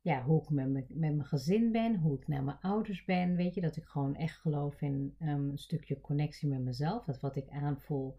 ja, 0.00 0.22
hoe 0.22 0.42
ik 0.42 0.50
met, 0.50 0.68
me, 0.68 0.84
met 0.88 1.14
mijn 1.14 1.24
gezin 1.24 1.72
ben, 1.72 1.96
hoe 1.96 2.16
ik 2.16 2.28
naar 2.28 2.44
mijn 2.44 2.60
ouders 2.60 3.04
ben. 3.04 3.36
Weet 3.36 3.54
je, 3.54 3.60
dat 3.60 3.76
ik 3.76 3.84
gewoon 3.84 4.16
echt 4.16 4.38
geloof 4.38 4.80
in 4.82 5.14
um, 5.20 5.50
een 5.50 5.58
stukje 5.58 6.00
connectie 6.00 6.48
met 6.48 6.60
mezelf. 6.60 7.04
Dat 7.04 7.20
wat 7.20 7.36
ik 7.36 7.48
aanvoel. 7.48 8.18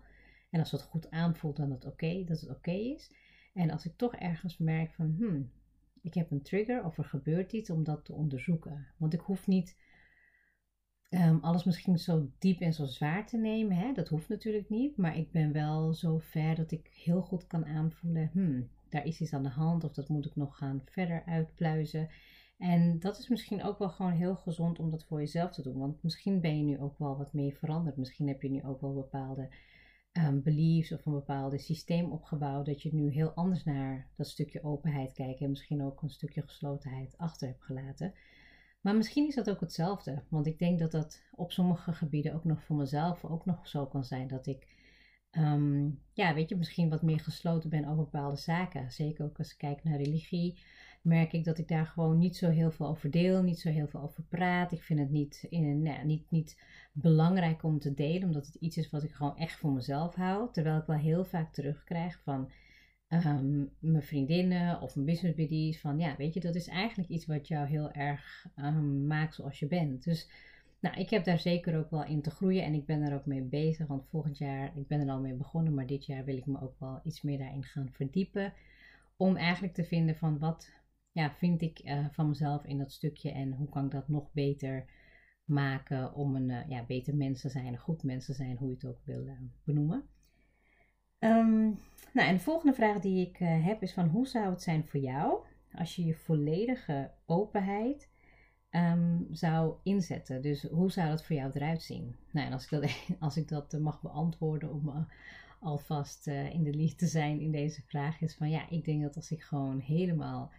En 0.49 0.59
als 0.59 0.71
het 0.71 0.81
goed 0.81 1.11
aanvoelt, 1.11 1.55
dan 1.55 1.71
het 1.71 1.85
oké, 1.85 2.23
dat 2.23 2.39
het 2.39 2.49
oké 2.49 2.71
is. 2.71 3.11
En 3.53 3.69
als 3.69 3.85
ik 3.85 3.97
toch 3.97 4.15
ergens 4.15 4.57
merk 4.57 4.93
van, 4.93 5.15
hmm, 5.17 5.51
ik 6.01 6.13
heb 6.13 6.31
een 6.31 6.41
trigger 6.41 6.85
of 6.85 6.97
er 6.97 7.05
gebeurt 7.05 7.53
iets 7.53 7.69
om 7.69 7.83
dat 7.83 8.05
te 8.05 8.13
onderzoeken. 8.13 8.87
Want 8.97 9.13
ik 9.13 9.19
hoef 9.19 9.47
niet 9.47 9.77
um, 11.13 11.39
alles 11.41 11.63
misschien 11.63 11.99
zo 11.99 12.29
diep 12.39 12.59
en 12.59 12.73
zo 12.73 12.85
zwaar 12.85 13.27
te 13.27 13.37
nemen. 13.37 13.77
Hè? 13.77 13.93
Dat 13.93 14.07
hoeft 14.07 14.29
natuurlijk 14.29 14.69
niet. 14.69 14.97
Maar 14.97 15.17
ik 15.17 15.31
ben 15.31 15.51
wel 15.51 15.93
zo 15.93 16.17
ver 16.17 16.55
dat 16.55 16.71
ik 16.71 16.89
heel 16.93 17.21
goed 17.21 17.47
kan 17.47 17.65
aanvoelen. 17.65 18.29
Hmm, 18.33 18.69
daar 18.89 19.05
is 19.05 19.21
iets 19.21 19.33
aan 19.33 19.43
de 19.43 19.49
hand. 19.49 19.83
Of 19.83 19.93
dat 19.93 20.09
moet 20.09 20.25
ik 20.25 20.35
nog 20.35 20.57
gaan 20.57 20.81
verder 20.85 21.23
uitpluizen. 21.25 22.09
En 22.57 22.99
dat 22.99 23.17
is 23.17 23.27
misschien 23.27 23.63
ook 23.63 23.79
wel 23.79 23.89
gewoon 23.89 24.11
heel 24.11 24.35
gezond 24.35 24.79
om 24.79 24.89
dat 24.89 25.05
voor 25.05 25.19
jezelf 25.19 25.51
te 25.51 25.61
doen. 25.61 25.77
Want 25.77 26.03
misschien 26.03 26.41
ben 26.41 26.57
je 26.57 26.63
nu 26.63 26.79
ook 26.79 26.97
wel 26.97 27.17
wat 27.17 27.33
meer 27.33 27.53
veranderd. 27.53 27.97
Misschien 27.97 28.27
heb 28.27 28.41
je 28.41 28.49
nu 28.49 28.63
ook 28.63 28.81
wel 28.81 28.93
bepaalde 28.93 29.49
um, 30.13 30.41
beliefs 30.41 30.91
of 30.91 31.05
een 31.05 31.13
bepaalde 31.13 31.57
systeem 31.57 32.11
opgebouwd. 32.11 32.65
Dat 32.65 32.81
je 32.81 32.93
nu 32.93 33.09
heel 33.11 33.29
anders 33.29 33.63
naar 33.63 34.07
dat 34.15 34.27
stukje 34.27 34.63
openheid 34.63 35.13
kijkt. 35.13 35.41
En 35.41 35.49
misschien 35.49 35.83
ook 35.83 36.01
een 36.01 36.09
stukje 36.09 36.41
geslotenheid 36.41 37.17
achter 37.17 37.47
hebt 37.47 37.63
gelaten. 37.63 38.13
Maar 38.81 38.95
misschien 38.95 39.27
is 39.27 39.35
dat 39.35 39.49
ook 39.49 39.59
hetzelfde. 39.59 40.23
Want 40.29 40.45
ik 40.45 40.59
denk 40.59 40.79
dat 40.79 40.91
dat 40.91 41.23
op 41.31 41.51
sommige 41.51 41.93
gebieden 41.93 42.33
ook 42.33 42.43
nog 42.43 42.63
voor 42.63 42.75
mezelf 42.75 43.25
ook 43.25 43.45
nog 43.45 43.67
zo 43.67 43.85
kan 43.85 44.03
zijn. 44.03 44.27
Dat 44.27 44.47
ik, 44.47 44.67
ehm, 45.31 45.89
ja, 46.13 46.33
weet 46.33 46.49
je, 46.49 46.55
misschien 46.55 46.89
wat 46.89 47.01
meer 47.01 47.19
gesloten 47.19 47.69
ben 47.69 47.85
over 47.85 48.03
bepaalde 48.03 48.37
zaken. 48.37 48.91
Zeker 48.91 49.25
ook 49.25 49.37
als 49.37 49.51
ik 49.51 49.57
kijk 49.57 49.83
naar 49.83 49.97
religie 49.97 50.61
merk 51.01 51.33
ik 51.33 51.43
dat 51.43 51.57
ik 51.57 51.67
daar 51.67 51.85
gewoon 51.85 52.17
niet 52.17 52.37
zo 52.37 52.49
heel 52.49 52.71
veel 52.71 52.87
over 52.87 53.11
deel, 53.11 53.43
niet 53.43 53.59
zo 53.59 53.69
heel 53.69 53.87
veel 53.87 54.01
over 54.01 54.23
praat. 54.23 54.71
Ik 54.71 54.83
vind 54.83 54.99
het 54.99 55.09
niet, 55.09 55.45
in, 55.49 55.81
nou, 55.81 56.05
niet, 56.05 56.31
niet 56.31 56.61
belangrijk 56.91 57.63
om 57.63 57.79
te 57.79 57.93
delen, 57.93 58.23
omdat 58.23 58.45
het 58.45 58.55
iets 58.55 58.77
is 58.77 58.89
wat 58.89 59.03
ik 59.03 59.11
gewoon 59.11 59.37
echt 59.37 59.59
voor 59.59 59.71
mezelf 59.71 60.15
hou. 60.15 60.51
Terwijl 60.51 60.77
ik 60.77 60.85
wel 60.85 60.97
heel 60.97 61.25
vaak 61.25 61.53
terugkrijg 61.53 62.19
van 62.23 62.51
ehm, 63.11 63.63
mijn 63.79 64.03
vriendinnen 64.03 64.81
of 64.81 64.95
mijn 64.95 65.07
business 65.07 65.35
buddies 65.35 65.79
van 65.79 65.99
ja, 65.99 66.15
weet 66.17 66.33
je, 66.33 66.39
dat 66.39 66.55
is 66.55 66.67
eigenlijk 66.67 67.09
iets 67.09 67.25
wat 67.25 67.47
jou 67.47 67.67
heel 67.67 67.91
erg 67.91 68.47
um, 68.55 69.07
maakt 69.07 69.35
zoals 69.35 69.59
je 69.59 69.67
bent. 69.67 70.03
Dus 70.03 70.29
nou, 70.79 70.99
ik 70.99 71.09
heb 71.09 71.23
daar 71.23 71.39
zeker 71.39 71.77
ook 71.77 71.89
wel 71.89 72.05
in 72.05 72.21
te 72.21 72.29
groeien 72.29 72.63
en 72.63 72.73
ik 72.73 72.85
ben 72.85 73.01
er 73.01 73.13
ook 73.13 73.25
mee 73.25 73.41
bezig. 73.41 73.87
Want 73.87 74.07
volgend 74.09 74.37
jaar, 74.37 74.77
ik 74.77 74.87
ben 74.87 74.99
er 74.99 75.09
al 75.09 75.19
mee 75.19 75.33
begonnen, 75.33 75.73
maar 75.73 75.85
dit 75.85 76.05
jaar 76.05 76.25
wil 76.25 76.37
ik 76.37 76.45
me 76.45 76.61
ook 76.61 76.79
wel 76.79 76.99
iets 77.03 77.21
meer 77.21 77.37
daarin 77.37 77.63
gaan 77.63 77.89
verdiepen. 77.91 78.53
Om 79.17 79.35
eigenlijk 79.35 79.73
te 79.73 79.83
vinden 79.83 80.15
van 80.15 80.39
wat, 80.39 80.71
ja, 81.11 81.31
vind 81.31 81.61
ik 81.61 81.81
uh, 81.83 82.05
van 82.11 82.27
mezelf 82.27 82.63
in 82.63 82.77
dat 82.77 82.91
stukje 82.91 83.31
en 83.31 83.51
hoe 83.51 83.69
kan 83.69 83.85
ik 83.85 83.91
dat 83.91 84.07
nog 84.07 84.31
beter 84.33 84.85
maken 85.45 86.13
om 86.13 86.35
een 86.35 86.49
uh, 86.49 86.67
ja, 86.67 86.85
beter 86.85 87.15
mens 87.15 87.41
te 87.41 87.49
zijn, 87.49 87.73
een 87.73 87.77
goed 87.77 88.03
mens 88.03 88.25
te 88.25 88.33
zijn, 88.33 88.57
hoe 88.57 88.67
je 88.67 88.73
het 88.73 88.85
ook 88.85 89.01
wil 89.05 89.25
uh, 89.27 89.33
benoemen. 89.63 90.03
Um, 91.23 91.79
nou, 92.13 92.27
en 92.27 92.35
de 92.35 92.39
volgende 92.39 92.75
vraag 92.75 92.99
die 92.99 93.27
ik 93.27 93.37
heb 93.37 93.81
is 93.81 93.93
van 93.93 94.07
hoe 94.07 94.27
zou 94.27 94.49
het 94.49 94.61
zijn 94.61 94.87
voor 94.87 94.99
jou 94.99 95.39
als 95.73 95.95
je 95.95 96.05
je 96.05 96.15
volledige 96.15 97.11
openheid 97.25 98.09
um, 98.71 99.27
zou 99.31 99.75
inzetten? 99.83 100.41
Dus 100.41 100.63
hoe 100.63 100.91
zou 100.91 101.09
dat 101.09 101.23
voor 101.23 101.35
jou 101.35 101.51
eruit 101.53 101.83
zien? 101.83 102.15
Nou, 102.31 102.47
en 102.47 102.53
als 102.53 102.63
ik 102.63 102.69
dat, 102.69 103.03
als 103.19 103.37
ik 103.37 103.47
dat 103.47 103.79
mag 103.79 104.01
beantwoorden 104.01 104.71
om 104.71 105.07
alvast 105.59 106.27
in 106.27 106.63
de 106.63 106.73
liefde 106.73 106.97
te 106.97 107.07
zijn 107.07 107.39
in 107.39 107.51
deze 107.51 107.81
vraag 107.81 108.21
is 108.21 108.35
van 108.35 108.49
ja, 108.49 108.69
ik 108.69 108.85
denk 108.85 109.01
dat 109.01 109.15
als 109.15 109.31
ik 109.31 109.41
gewoon 109.41 109.79
helemaal 109.79 110.51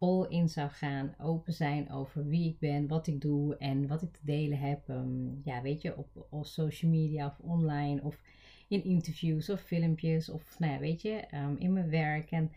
all 0.00 0.26
in 0.28 0.48
zou 0.48 0.70
gaan, 0.70 1.14
open 1.18 1.52
zijn 1.52 1.90
over 1.90 2.26
wie 2.26 2.48
ik 2.48 2.58
ben, 2.58 2.88
wat 2.88 3.06
ik 3.06 3.20
doe 3.20 3.56
en 3.56 3.86
wat 3.86 4.02
ik 4.02 4.12
te 4.12 4.24
delen 4.24 4.58
heb. 4.58 4.88
Um, 4.88 5.40
ja, 5.44 5.62
weet 5.62 5.82
je, 5.82 5.96
op, 5.96 6.26
op, 6.30 6.46
social 6.46 6.90
media 6.90 7.26
of 7.26 7.38
online 7.38 8.02
of 8.02 8.20
in 8.70 8.84
interviews 8.84 9.50
of 9.50 9.60
filmpjes 9.60 10.28
of, 10.28 10.58
nou 10.58 10.72
ja, 10.72 10.78
weet 10.78 11.02
je, 11.02 11.24
um, 11.34 11.56
in 11.58 11.72
mijn 11.72 11.90
werk. 11.90 12.30
En 12.30 12.52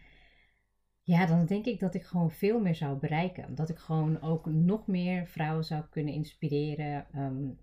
ja, 1.02 1.26
dan 1.26 1.46
denk 1.46 1.66
ik 1.66 1.80
dat 1.80 1.94
ik 1.94 2.04
gewoon 2.04 2.32
veel 2.32 2.60
meer 2.60 2.76
zou 2.76 2.98
bereiken. 2.98 3.56
Dat 3.56 3.70
ik 3.70 3.78
gewoon 3.78 4.22
ook 4.22 4.46
nog 4.46 4.88
meer 4.88 5.28
vrouwen 5.28 5.64
zou 5.64 5.84
kunnen 5.90 6.14
inspireren. 6.14 7.08
Um, 7.16 7.60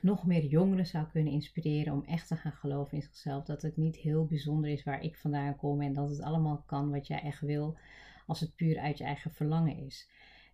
nog 0.00 0.26
meer 0.26 0.44
jongeren 0.44 0.86
zou 0.86 1.06
kunnen 1.06 1.32
inspireren 1.32 1.92
om 1.92 2.04
echt 2.04 2.28
te 2.28 2.36
gaan 2.36 2.52
geloven 2.52 2.96
in 2.96 3.02
zichzelf. 3.02 3.44
Dat 3.44 3.62
het 3.62 3.76
niet 3.76 3.96
heel 3.96 4.26
bijzonder 4.26 4.70
is 4.70 4.82
waar 4.82 5.02
ik 5.02 5.16
vandaan 5.16 5.56
kom 5.56 5.80
en 5.80 5.92
dat 5.92 6.10
het 6.10 6.20
allemaal 6.20 6.62
kan 6.66 6.90
wat 6.90 7.06
jij 7.06 7.20
echt 7.20 7.40
wil 7.40 7.78
als 8.26 8.40
het 8.40 8.54
puur 8.54 8.78
uit 8.78 8.98
je 8.98 9.04
eigen 9.04 9.30
verlangen 9.30 9.76
is. 9.76 10.10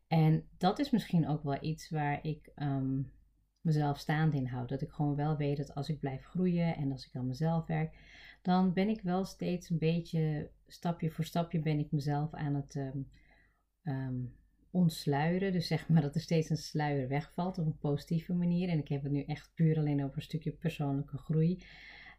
En 0.08 0.48
dat 0.58 0.78
is 0.78 0.90
misschien 0.90 1.28
ook 1.28 1.42
wel 1.42 1.58
iets 1.60 1.90
waar 1.90 2.18
ik 2.22 2.50
um, 2.56 3.12
mezelf 3.61 3.99
staand 3.99 4.35
in 4.35 4.47
houd. 4.47 4.69
Dat 4.69 4.83
ik 4.83 4.91
gewoon 4.91 5.15
wel 5.15 5.37
weet 5.37 5.57
dat 5.57 5.75
als 5.75 5.88
ik 5.88 6.00
blijf 6.00 6.25
groeien 6.25 6.77
en 6.77 6.93
als 6.93 7.07
ik 7.07 7.17
aan 7.17 7.27
mezelf 7.27 7.67
werk, 7.67 7.97
dan 8.43 8.73
ben 8.73 8.88
ik 8.88 9.00
wel 9.00 9.25
steeds 9.25 9.71
een 9.71 9.79
beetje, 9.79 10.50
stapje 10.67 11.11
voor 11.11 11.25
stapje, 11.25 11.61
ben 11.61 11.79
ik 11.79 11.93
mezelf 11.93 12.35
aan 12.35 12.55
het 12.55 12.75
um, 13.83 14.35
ontsluieren. 14.71 15.53
Dus 15.53 15.67
zeg 15.67 15.88
maar 15.88 16.03
dat 16.03 16.15
er 16.15 16.21
steeds 16.21 16.50
een 16.50 16.57
sluier 16.57 17.09
wegvalt 17.09 17.59
op 17.59 17.67
een 17.67 17.79
positieve 17.79 18.33
manier. 18.33 18.69
En 18.69 18.79
ik 18.79 18.88
heb 18.88 19.03
het 19.03 19.12
nu 19.12 19.23
echt 19.23 19.53
puur 19.55 19.79
alleen 19.79 20.05
over 20.05 20.17
een 20.17 20.23
stukje 20.23 20.50
persoonlijke 20.50 21.19
groei. 21.19 21.62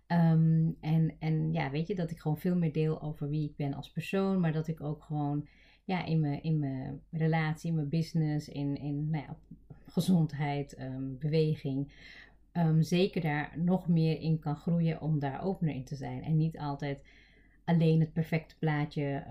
Um, 0.08 0.78
en, 0.82 1.16
en 1.20 1.54
ja, 1.54 1.72
weet 1.72 1.88
je, 1.88 1.96
dat 1.96 2.12
ik 2.12 2.20
gewoon 2.20 2.38
veel 2.38 2.56
meer 2.56 2.74
deel 2.74 3.02
over 3.02 3.30
wie 3.30 3.50
ik 3.50 3.56
ben 3.56 3.74
als 3.74 3.92
persoon, 3.92 4.40
maar 4.40 4.54
dat 4.54 4.68
ik 4.68 4.82
ook 4.82 5.04
gewoon 5.04 5.48
ja, 5.90 6.06
in, 6.06 6.20
mijn, 6.20 6.44
in 6.44 6.60
mijn 6.60 7.02
relatie, 7.12 7.70
in 7.70 7.76
mijn 7.76 7.90
business, 7.90 8.50
in, 8.50 8.78
in 8.78 9.10
nou 9.10 9.24
ja, 9.24 9.38
gezondheid, 9.88 10.80
um, 10.80 11.18
beweging, 11.18 11.92
um, 12.54 12.82
zeker 12.82 13.22
daar 13.22 13.54
nog 13.56 13.88
meer 13.88 14.20
in 14.20 14.40
kan 14.40 14.56
groeien 14.56 15.02
om 15.02 15.20
daar 15.20 15.44
opener 15.44 15.76
in 15.76 15.84
te 15.84 15.96
zijn. 15.96 16.24
En 16.24 16.38
niet 16.38 16.58
altijd 16.58 17.02
alleen 17.66 18.00
het 18.00 18.14
perfecte 18.14 18.56
plaatje 18.60 19.26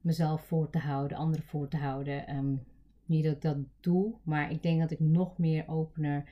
mezelf 0.00 0.46
voor 0.46 0.70
te 0.70 0.78
houden, 0.78 1.16
anderen 1.16 1.46
voor 1.46 1.68
te 1.68 1.76
houden. 1.76 2.60
niet 3.04 3.24
dat 3.24 3.32
ik 3.34 3.42
dat 3.42 3.56
doe, 3.80 4.14
maar 4.22 4.50
ik 4.50 4.62
denk 4.62 4.80
dat 4.80 4.90
ik 4.90 5.00
nog 5.00 5.38
meer 5.38 5.68
opener 5.68 6.24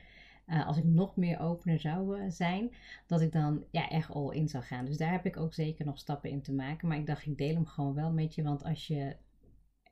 uh, 0.47 0.67
als 0.67 0.77
ik 0.77 0.83
nog 0.83 1.15
meer 1.15 1.39
opener 1.39 1.79
zou 1.79 2.19
uh, 2.19 2.25
zijn, 2.29 2.71
dat 3.07 3.21
ik 3.21 3.31
dan 3.31 3.63
ja, 3.71 3.89
echt 3.89 4.09
all 4.09 4.35
in 4.35 4.49
zou 4.49 4.63
gaan. 4.63 4.85
Dus 4.85 4.97
daar 4.97 5.11
heb 5.11 5.25
ik 5.25 5.37
ook 5.37 5.53
zeker 5.53 5.85
nog 5.85 5.97
stappen 5.97 6.29
in 6.29 6.41
te 6.41 6.53
maken. 6.53 6.87
Maar 6.87 6.97
ik 6.97 7.05
dacht, 7.05 7.25
ik 7.25 7.37
deel 7.37 7.53
hem 7.53 7.65
gewoon 7.65 7.93
wel 7.93 8.11
met 8.11 8.35
je. 8.35 8.43
Want 8.43 8.63
als 8.63 8.87
je 8.87 9.15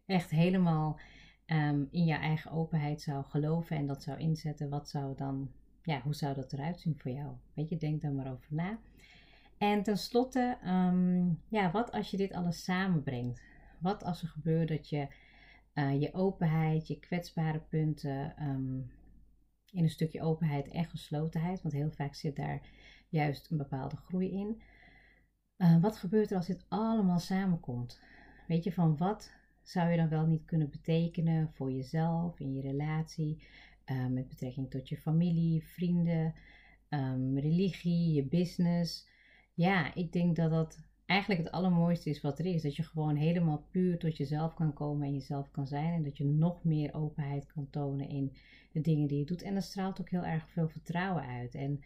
echt 0.06 0.30
helemaal 0.30 1.00
um, 1.46 1.88
in 1.92 2.06
je 2.06 2.14
eigen 2.14 2.52
openheid 2.52 3.02
zou 3.02 3.26
geloven 3.26 3.78
en 3.78 3.88
dat 3.88 4.04
zou 4.04 4.20
inzetten, 4.20 4.70
wat 4.70 4.90
zou 4.90 5.16
dan, 5.16 5.52
ja, 5.82 6.02
hoe 6.02 6.16
zou 6.16 6.36
dat 6.36 6.54
eruit 6.54 6.80
zien 6.80 7.00
voor 7.00 7.12
jou? 7.12 7.32
Weet 7.54 7.70
je, 7.70 7.78
denk 7.78 8.02
daar 8.02 8.12
maar 8.12 8.32
over 8.32 8.48
na. 8.50 8.80
En 9.58 9.84
tenslotte, 9.84 10.58
um, 10.66 11.42
ja, 11.48 11.72
wat 11.72 11.92
als 11.92 12.12
je 12.12 12.18
dit 12.18 12.34
alles 12.34 12.64
samenbrengt? 12.64 13.42
Wat 13.80 14.04
als 14.04 14.22
er 14.22 14.28
gebeurt 14.28 14.68
dat 14.68 14.90
je 14.90 15.08
uh, 15.74 16.02
je 16.02 16.14
openheid, 16.14 16.88
je 16.88 17.00
kwetsbare 17.00 17.60
punten, 17.60 18.44
um, 18.44 18.92
in 19.72 19.84
een 19.84 19.90
stukje 19.90 20.22
openheid 20.22 20.68
en 20.68 20.86
geslotenheid, 20.86 21.62
want 21.62 21.74
heel 21.74 21.92
vaak 21.92 22.16
zit 22.16 22.36
daar 22.36 22.62
juist 23.10 23.52
een 23.52 23.58
bepaalde 23.58 23.96
groei 23.96 24.32
in. 24.32 24.62
Uh, 25.58 25.82
wat 25.82 25.98
gebeurt 25.98 26.32
er 26.32 26.38
als 26.38 26.48
dit 26.48 26.66
allemaal 26.68 27.20
samenkomt? 27.20 28.02
Weet 28.48 28.64
je, 28.64 28.74
van 28.74 28.98
wat 28.98 29.32
zou 29.64 29.90
je 29.90 29.98
dan 29.98 30.10
wel 30.10 30.26
niet 30.26 30.46
kunnen 30.46 30.70
betekenen 30.70 31.50
voor 31.54 31.72
jezelf, 31.72 32.40
in 32.40 32.54
je 32.54 32.62
relatie, 32.62 33.44
uh, 33.86 34.08
met 34.08 34.28
betrekking 34.28 34.70
tot 34.70 34.90
je 34.90 34.98
familie, 34.98 35.64
vrienden, 35.64 36.34
um, 36.90 37.38
religie, 37.38 38.14
je 38.14 38.24
business. 38.24 39.08
Ja, 39.54 39.96
ik 39.96 40.12
denk 40.12 40.36
dat 40.36 40.50
dat 40.50 40.84
eigenlijk 41.06 41.44
het 41.44 41.52
allermooiste 41.52 42.10
is 42.10 42.22
wat 42.22 42.40
er 42.40 42.46
is. 42.46 42.62
Dat 42.62 42.76
je 42.76 42.84
gewoon 42.84 43.16
helemaal 43.16 43.66
puur 43.72 43.98
tot 43.98 44.18
jezelf 44.18 44.54
kan 44.54 44.74
komen 44.74 45.08
en 45.08 45.14
jezelf 45.14 45.52
kan 45.52 45.68
zijn. 45.68 45.94
En 45.94 46.04
dat 46.04 46.18
je 46.18 46.26
nog 46.26 46.64
meer 46.64 46.94
openheid 46.94 47.46
kan 47.46 47.70
tonen 47.70 48.10
in 48.10 48.34
de 48.72 48.82
dingen 48.82 49.08
die 49.08 49.20
je 49.20 49.26
doet. 49.26 49.42
En 49.42 49.54
dat 49.54 49.64
straalt 49.64 50.00
ook 50.00 50.10
heel 50.10 50.26
erg 50.26 50.50
veel 50.50 50.68
vertrouwen 50.68 51.24
uit. 51.24 51.56
En 51.56 51.84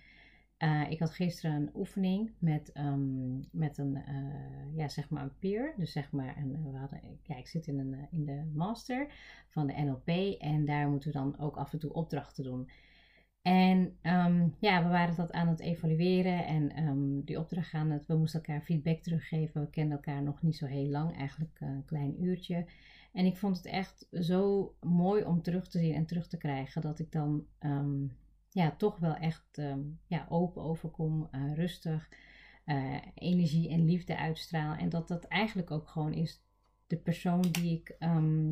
uh, 0.60 0.92
ik 0.92 1.00
had 1.00 1.12
gisteren 1.12 1.56
een 1.56 1.70
oefening 1.76 2.32
met, 2.40 2.72
um, 2.78 3.48
met 3.52 3.78
een, 3.78 3.96
uh, 3.96 4.76
ja, 4.76 4.88
zeg 4.88 5.10
maar 5.10 5.24
een 5.24 5.38
peer. 5.40 5.74
Dus 5.78 5.92
zeg 5.92 6.12
maar, 6.12 6.38
een, 6.38 6.72
we 6.72 6.78
hadden, 6.78 7.02
ja, 7.24 7.36
ik 7.36 7.48
zit 7.48 7.68
in, 7.68 7.80
een, 7.80 8.08
in 8.12 8.26
de 8.26 8.52
master 8.54 9.12
van 9.48 9.68
de 9.68 9.74
NLP. 9.74 10.40
En 10.40 10.66
daar 10.66 10.90
moeten 10.90 11.12
we 11.12 11.18
dan 11.18 11.40
ook 11.40 11.58
af 11.58 11.74
en 11.74 11.80
toe 11.80 11.94
opdrachten 11.94 12.44
doen. 12.44 12.70
En 13.42 13.98
um, 14.04 14.56
ja, 14.60 14.84
we 14.84 14.90
waren 14.90 15.16
dat 15.16 15.32
aan 15.32 15.48
het 15.48 15.60
evalueren 15.60 16.46
en 16.46 16.88
um, 16.88 17.26
die 17.26 17.40
opdracht 17.40 17.74
aan 17.74 18.04
we 18.08 18.16
moesten 18.18 18.44
elkaar 18.44 18.62
feedback 18.62 19.02
teruggeven. 19.02 19.62
We 19.62 19.70
kenden 19.70 19.96
elkaar 19.96 20.24
nog 20.24 20.42
niet 20.42 20.56
zo 20.56 20.66
heel 20.66 20.90
lang, 20.90 21.18
eigenlijk 21.18 21.60
een 21.60 21.86
klein 21.86 22.24
uurtje. 22.24 22.66
En 23.14 23.26
ik 23.26 23.38
vond 23.38 23.58
het 23.58 23.66
echt 23.66 24.08
zo 24.12 24.74
mooi 24.82 25.24
om 25.24 25.42
terug 25.42 25.68
te 25.68 25.80
zien 25.80 25.94
en 25.94 26.06
terug 26.06 26.28
te 26.28 26.38
krijgen 26.38 26.82
dat 26.82 27.00
ik 27.00 27.12
dan 27.12 27.46
ja, 28.50 28.76
toch 28.78 28.98
wel 28.98 29.16
echt 29.16 29.62
ja, 30.08 30.26
open 30.30 30.62
overkom, 30.62 31.28
uh, 31.32 31.54
rustig, 31.54 32.10
uh, 32.66 32.96
energie 33.14 33.70
en 33.70 33.86
liefde 33.86 34.18
uitstraal. 34.18 34.76
En 34.76 34.90
dat 34.90 35.08
dat 35.08 35.24
eigenlijk 35.24 35.72
ook 35.72 35.88
gewoon 35.88 36.14
is 36.14 36.42
de 36.88 36.98
persoon 36.98 37.42
die 37.42 37.80
ik 37.80 37.96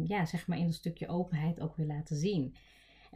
ja, 0.08 0.26
zeg 0.26 0.48
maar 0.48 0.58
in 0.58 0.66
een 0.66 0.74
stukje 0.74 1.08
openheid 1.08 1.60
ook 1.60 1.76
wil 1.76 1.86
laten 1.86 2.16
zien. 2.16 2.56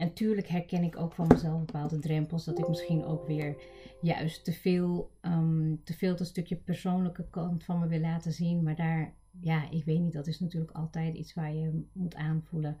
En 0.00 0.12
tuurlijk 0.12 0.48
herken 0.48 0.82
ik 0.82 0.96
ook 0.96 1.12
van 1.12 1.26
mezelf 1.26 1.64
bepaalde 1.64 1.98
drempels. 1.98 2.44
Dat 2.44 2.58
ik 2.58 2.68
misschien 2.68 3.04
ook 3.04 3.26
weer 3.26 3.56
juist 4.00 4.44
te 4.44 4.52
veel, 4.52 5.10
um, 5.22 5.80
te 5.84 5.94
veel 5.94 6.16
dat 6.16 6.26
stukje 6.26 6.56
persoonlijke 6.56 7.26
kant 7.30 7.64
van 7.64 7.78
me 7.78 7.86
wil 7.86 8.00
laten 8.00 8.32
zien. 8.32 8.62
Maar 8.62 8.76
daar, 8.76 9.14
ja, 9.40 9.70
ik 9.70 9.84
weet 9.84 10.00
niet. 10.00 10.12
Dat 10.12 10.26
is 10.26 10.40
natuurlijk 10.40 10.72
altijd 10.72 11.14
iets 11.14 11.34
waar 11.34 11.54
je 11.54 11.84
moet 11.92 12.14
aanvoelen. 12.14 12.78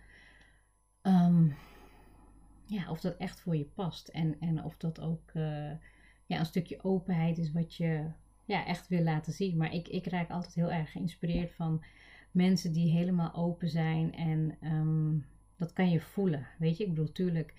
Ja, 2.70 2.90
of 2.90 3.00
dat 3.00 3.16
echt 3.16 3.40
voor 3.40 3.56
je 3.56 3.64
past. 3.64 4.08
En, 4.08 4.36
en 4.40 4.64
of 4.64 4.76
dat 4.76 5.00
ook 5.00 5.30
uh, 5.34 5.70
ja, 6.26 6.38
een 6.38 6.46
stukje 6.46 6.84
openheid 6.84 7.38
is 7.38 7.52
wat 7.52 7.74
je 7.74 8.04
ja, 8.44 8.66
echt 8.66 8.88
wil 8.88 9.02
laten 9.02 9.32
zien. 9.32 9.56
Maar 9.56 9.74
ik, 9.74 9.88
ik 9.88 10.06
raak 10.06 10.30
altijd 10.30 10.54
heel 10.54 10.70
erg 10.70 10.90
geïnspireerd 10.90 11.52
van 11.52 11.84
mensen 12.30 12.72
die 12.72 12.90
helemaal 12.90 13.34
open 13.34 13.68
zijn 13.68 14.14
en 14.14 14.56
ehm, 14.60 15.18
dat 15.56 15.72
kan 15.72 15.90
je 15.90 16.00
voelen. 16.00 16.46
Weet 16.58 16.76
je, 16.76 16.82
ik 16.82 16.88
bedoel, 16.88 17.04
natuurlijk 17.04 17.54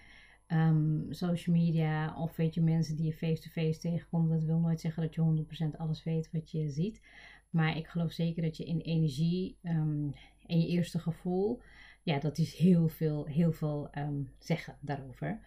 ehm, 0.47 1.11
social 1.11 1.55
media 1.55 2.15
of 2.17 2.35
weet 2.35 2.53
je, 2.53 2.61
mensen 2.61 2.95
die 2.95 3.05
je 3.05 3.13
face-to-face 3.13 3.79
tegenkomt, 3.79 4.29
dat 4.29 4.43
wil 4.43 4.59
nooit 4.59 4.81
zeggen 4.81 5.03
dat 5.03 5.15
je 5.15 5.45
100% 5.73 5.77
alles 5.77 6.03
weet 6.03 6.31
wat 6.31 6.51
je 6.51 6.69
ziet. 6.69 7.01
Maar 7.49 7.77
ik 7.77 7.87
geloof 7.87 8.11
zeker 8.11 8.41
dat 8.41 8.57
je 8.57 8.65
in 8.65 8.79
energie 8.79 9.57
um, 9.63 10.13
en 10.45 10.59
je 10.59 10.67
eerste 10.67 10.99
gevoel, 10.99 11.61
ja, 12.03 12.19
dat 12.19 12.37
is 12.37 12.55
heel 12.55 12.87
veel, 12.87 13.25
heel 13.25 13.51
veel 13.51 13.89
zeggen 14.39 14.77
daarover. 14.79 15.39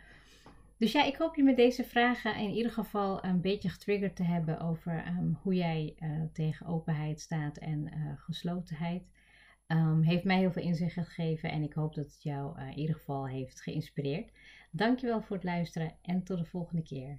Dus 0.76 0.92
ja, 0.92 1.04
ik 1.04 1.16
hoop 1.16 1.34
je 1.34 1.42
met 1.42 1.56
deze 1.56 1.84
vragen 1.84 2.37
in 2.37 2.50
ieder 2.50 2.73
geval 2.73 3.25
een 3.25 3.40
beetje 3.40 3.68
getriggerd 3.68 4.16
te 4.16 4.23
hebben 4.23 4.61
over 4.61 5.04
hoe 5.42 5.54
jij 5.54 5.94
uh, 5.99 6.23
tegen 6.32 6.66
openheid 6.66 7.20
staat 7.20 7.56
en 7.56 7.94
uh, 7.94 8.12
geslotenheid. 8.16 9.02
Um, 9.66 10.02
heeft 10.02 10.25
mij 10.25 10.38
heel 10.38 10.52
veel 10.52 10.62
inzicht 10.62 10.94
gegeven 10.94 11.50
en 11.50 11.62
ik 11.62 11.73
hoop 11.73 11.94
dat 11.94 12.04
het 12.04 12.23
jou 12.23 12.58
uh, 12.58 12.68
in 12.68 12.78
ieder 12.78 12.94
geval 12.94 13.28
heeft 13.28 13.61
geïnspireerd. 13.61 14.30
Dankjewel 14.70 15.23
voor 15.23 15.37
het 15.37 15.44
luisteren 15.44 15.94
en 16.02 16.23
tot 16.23 16.38
de 16.38 16.44
volgende 16.44 16.82
keer. 16.82 17.18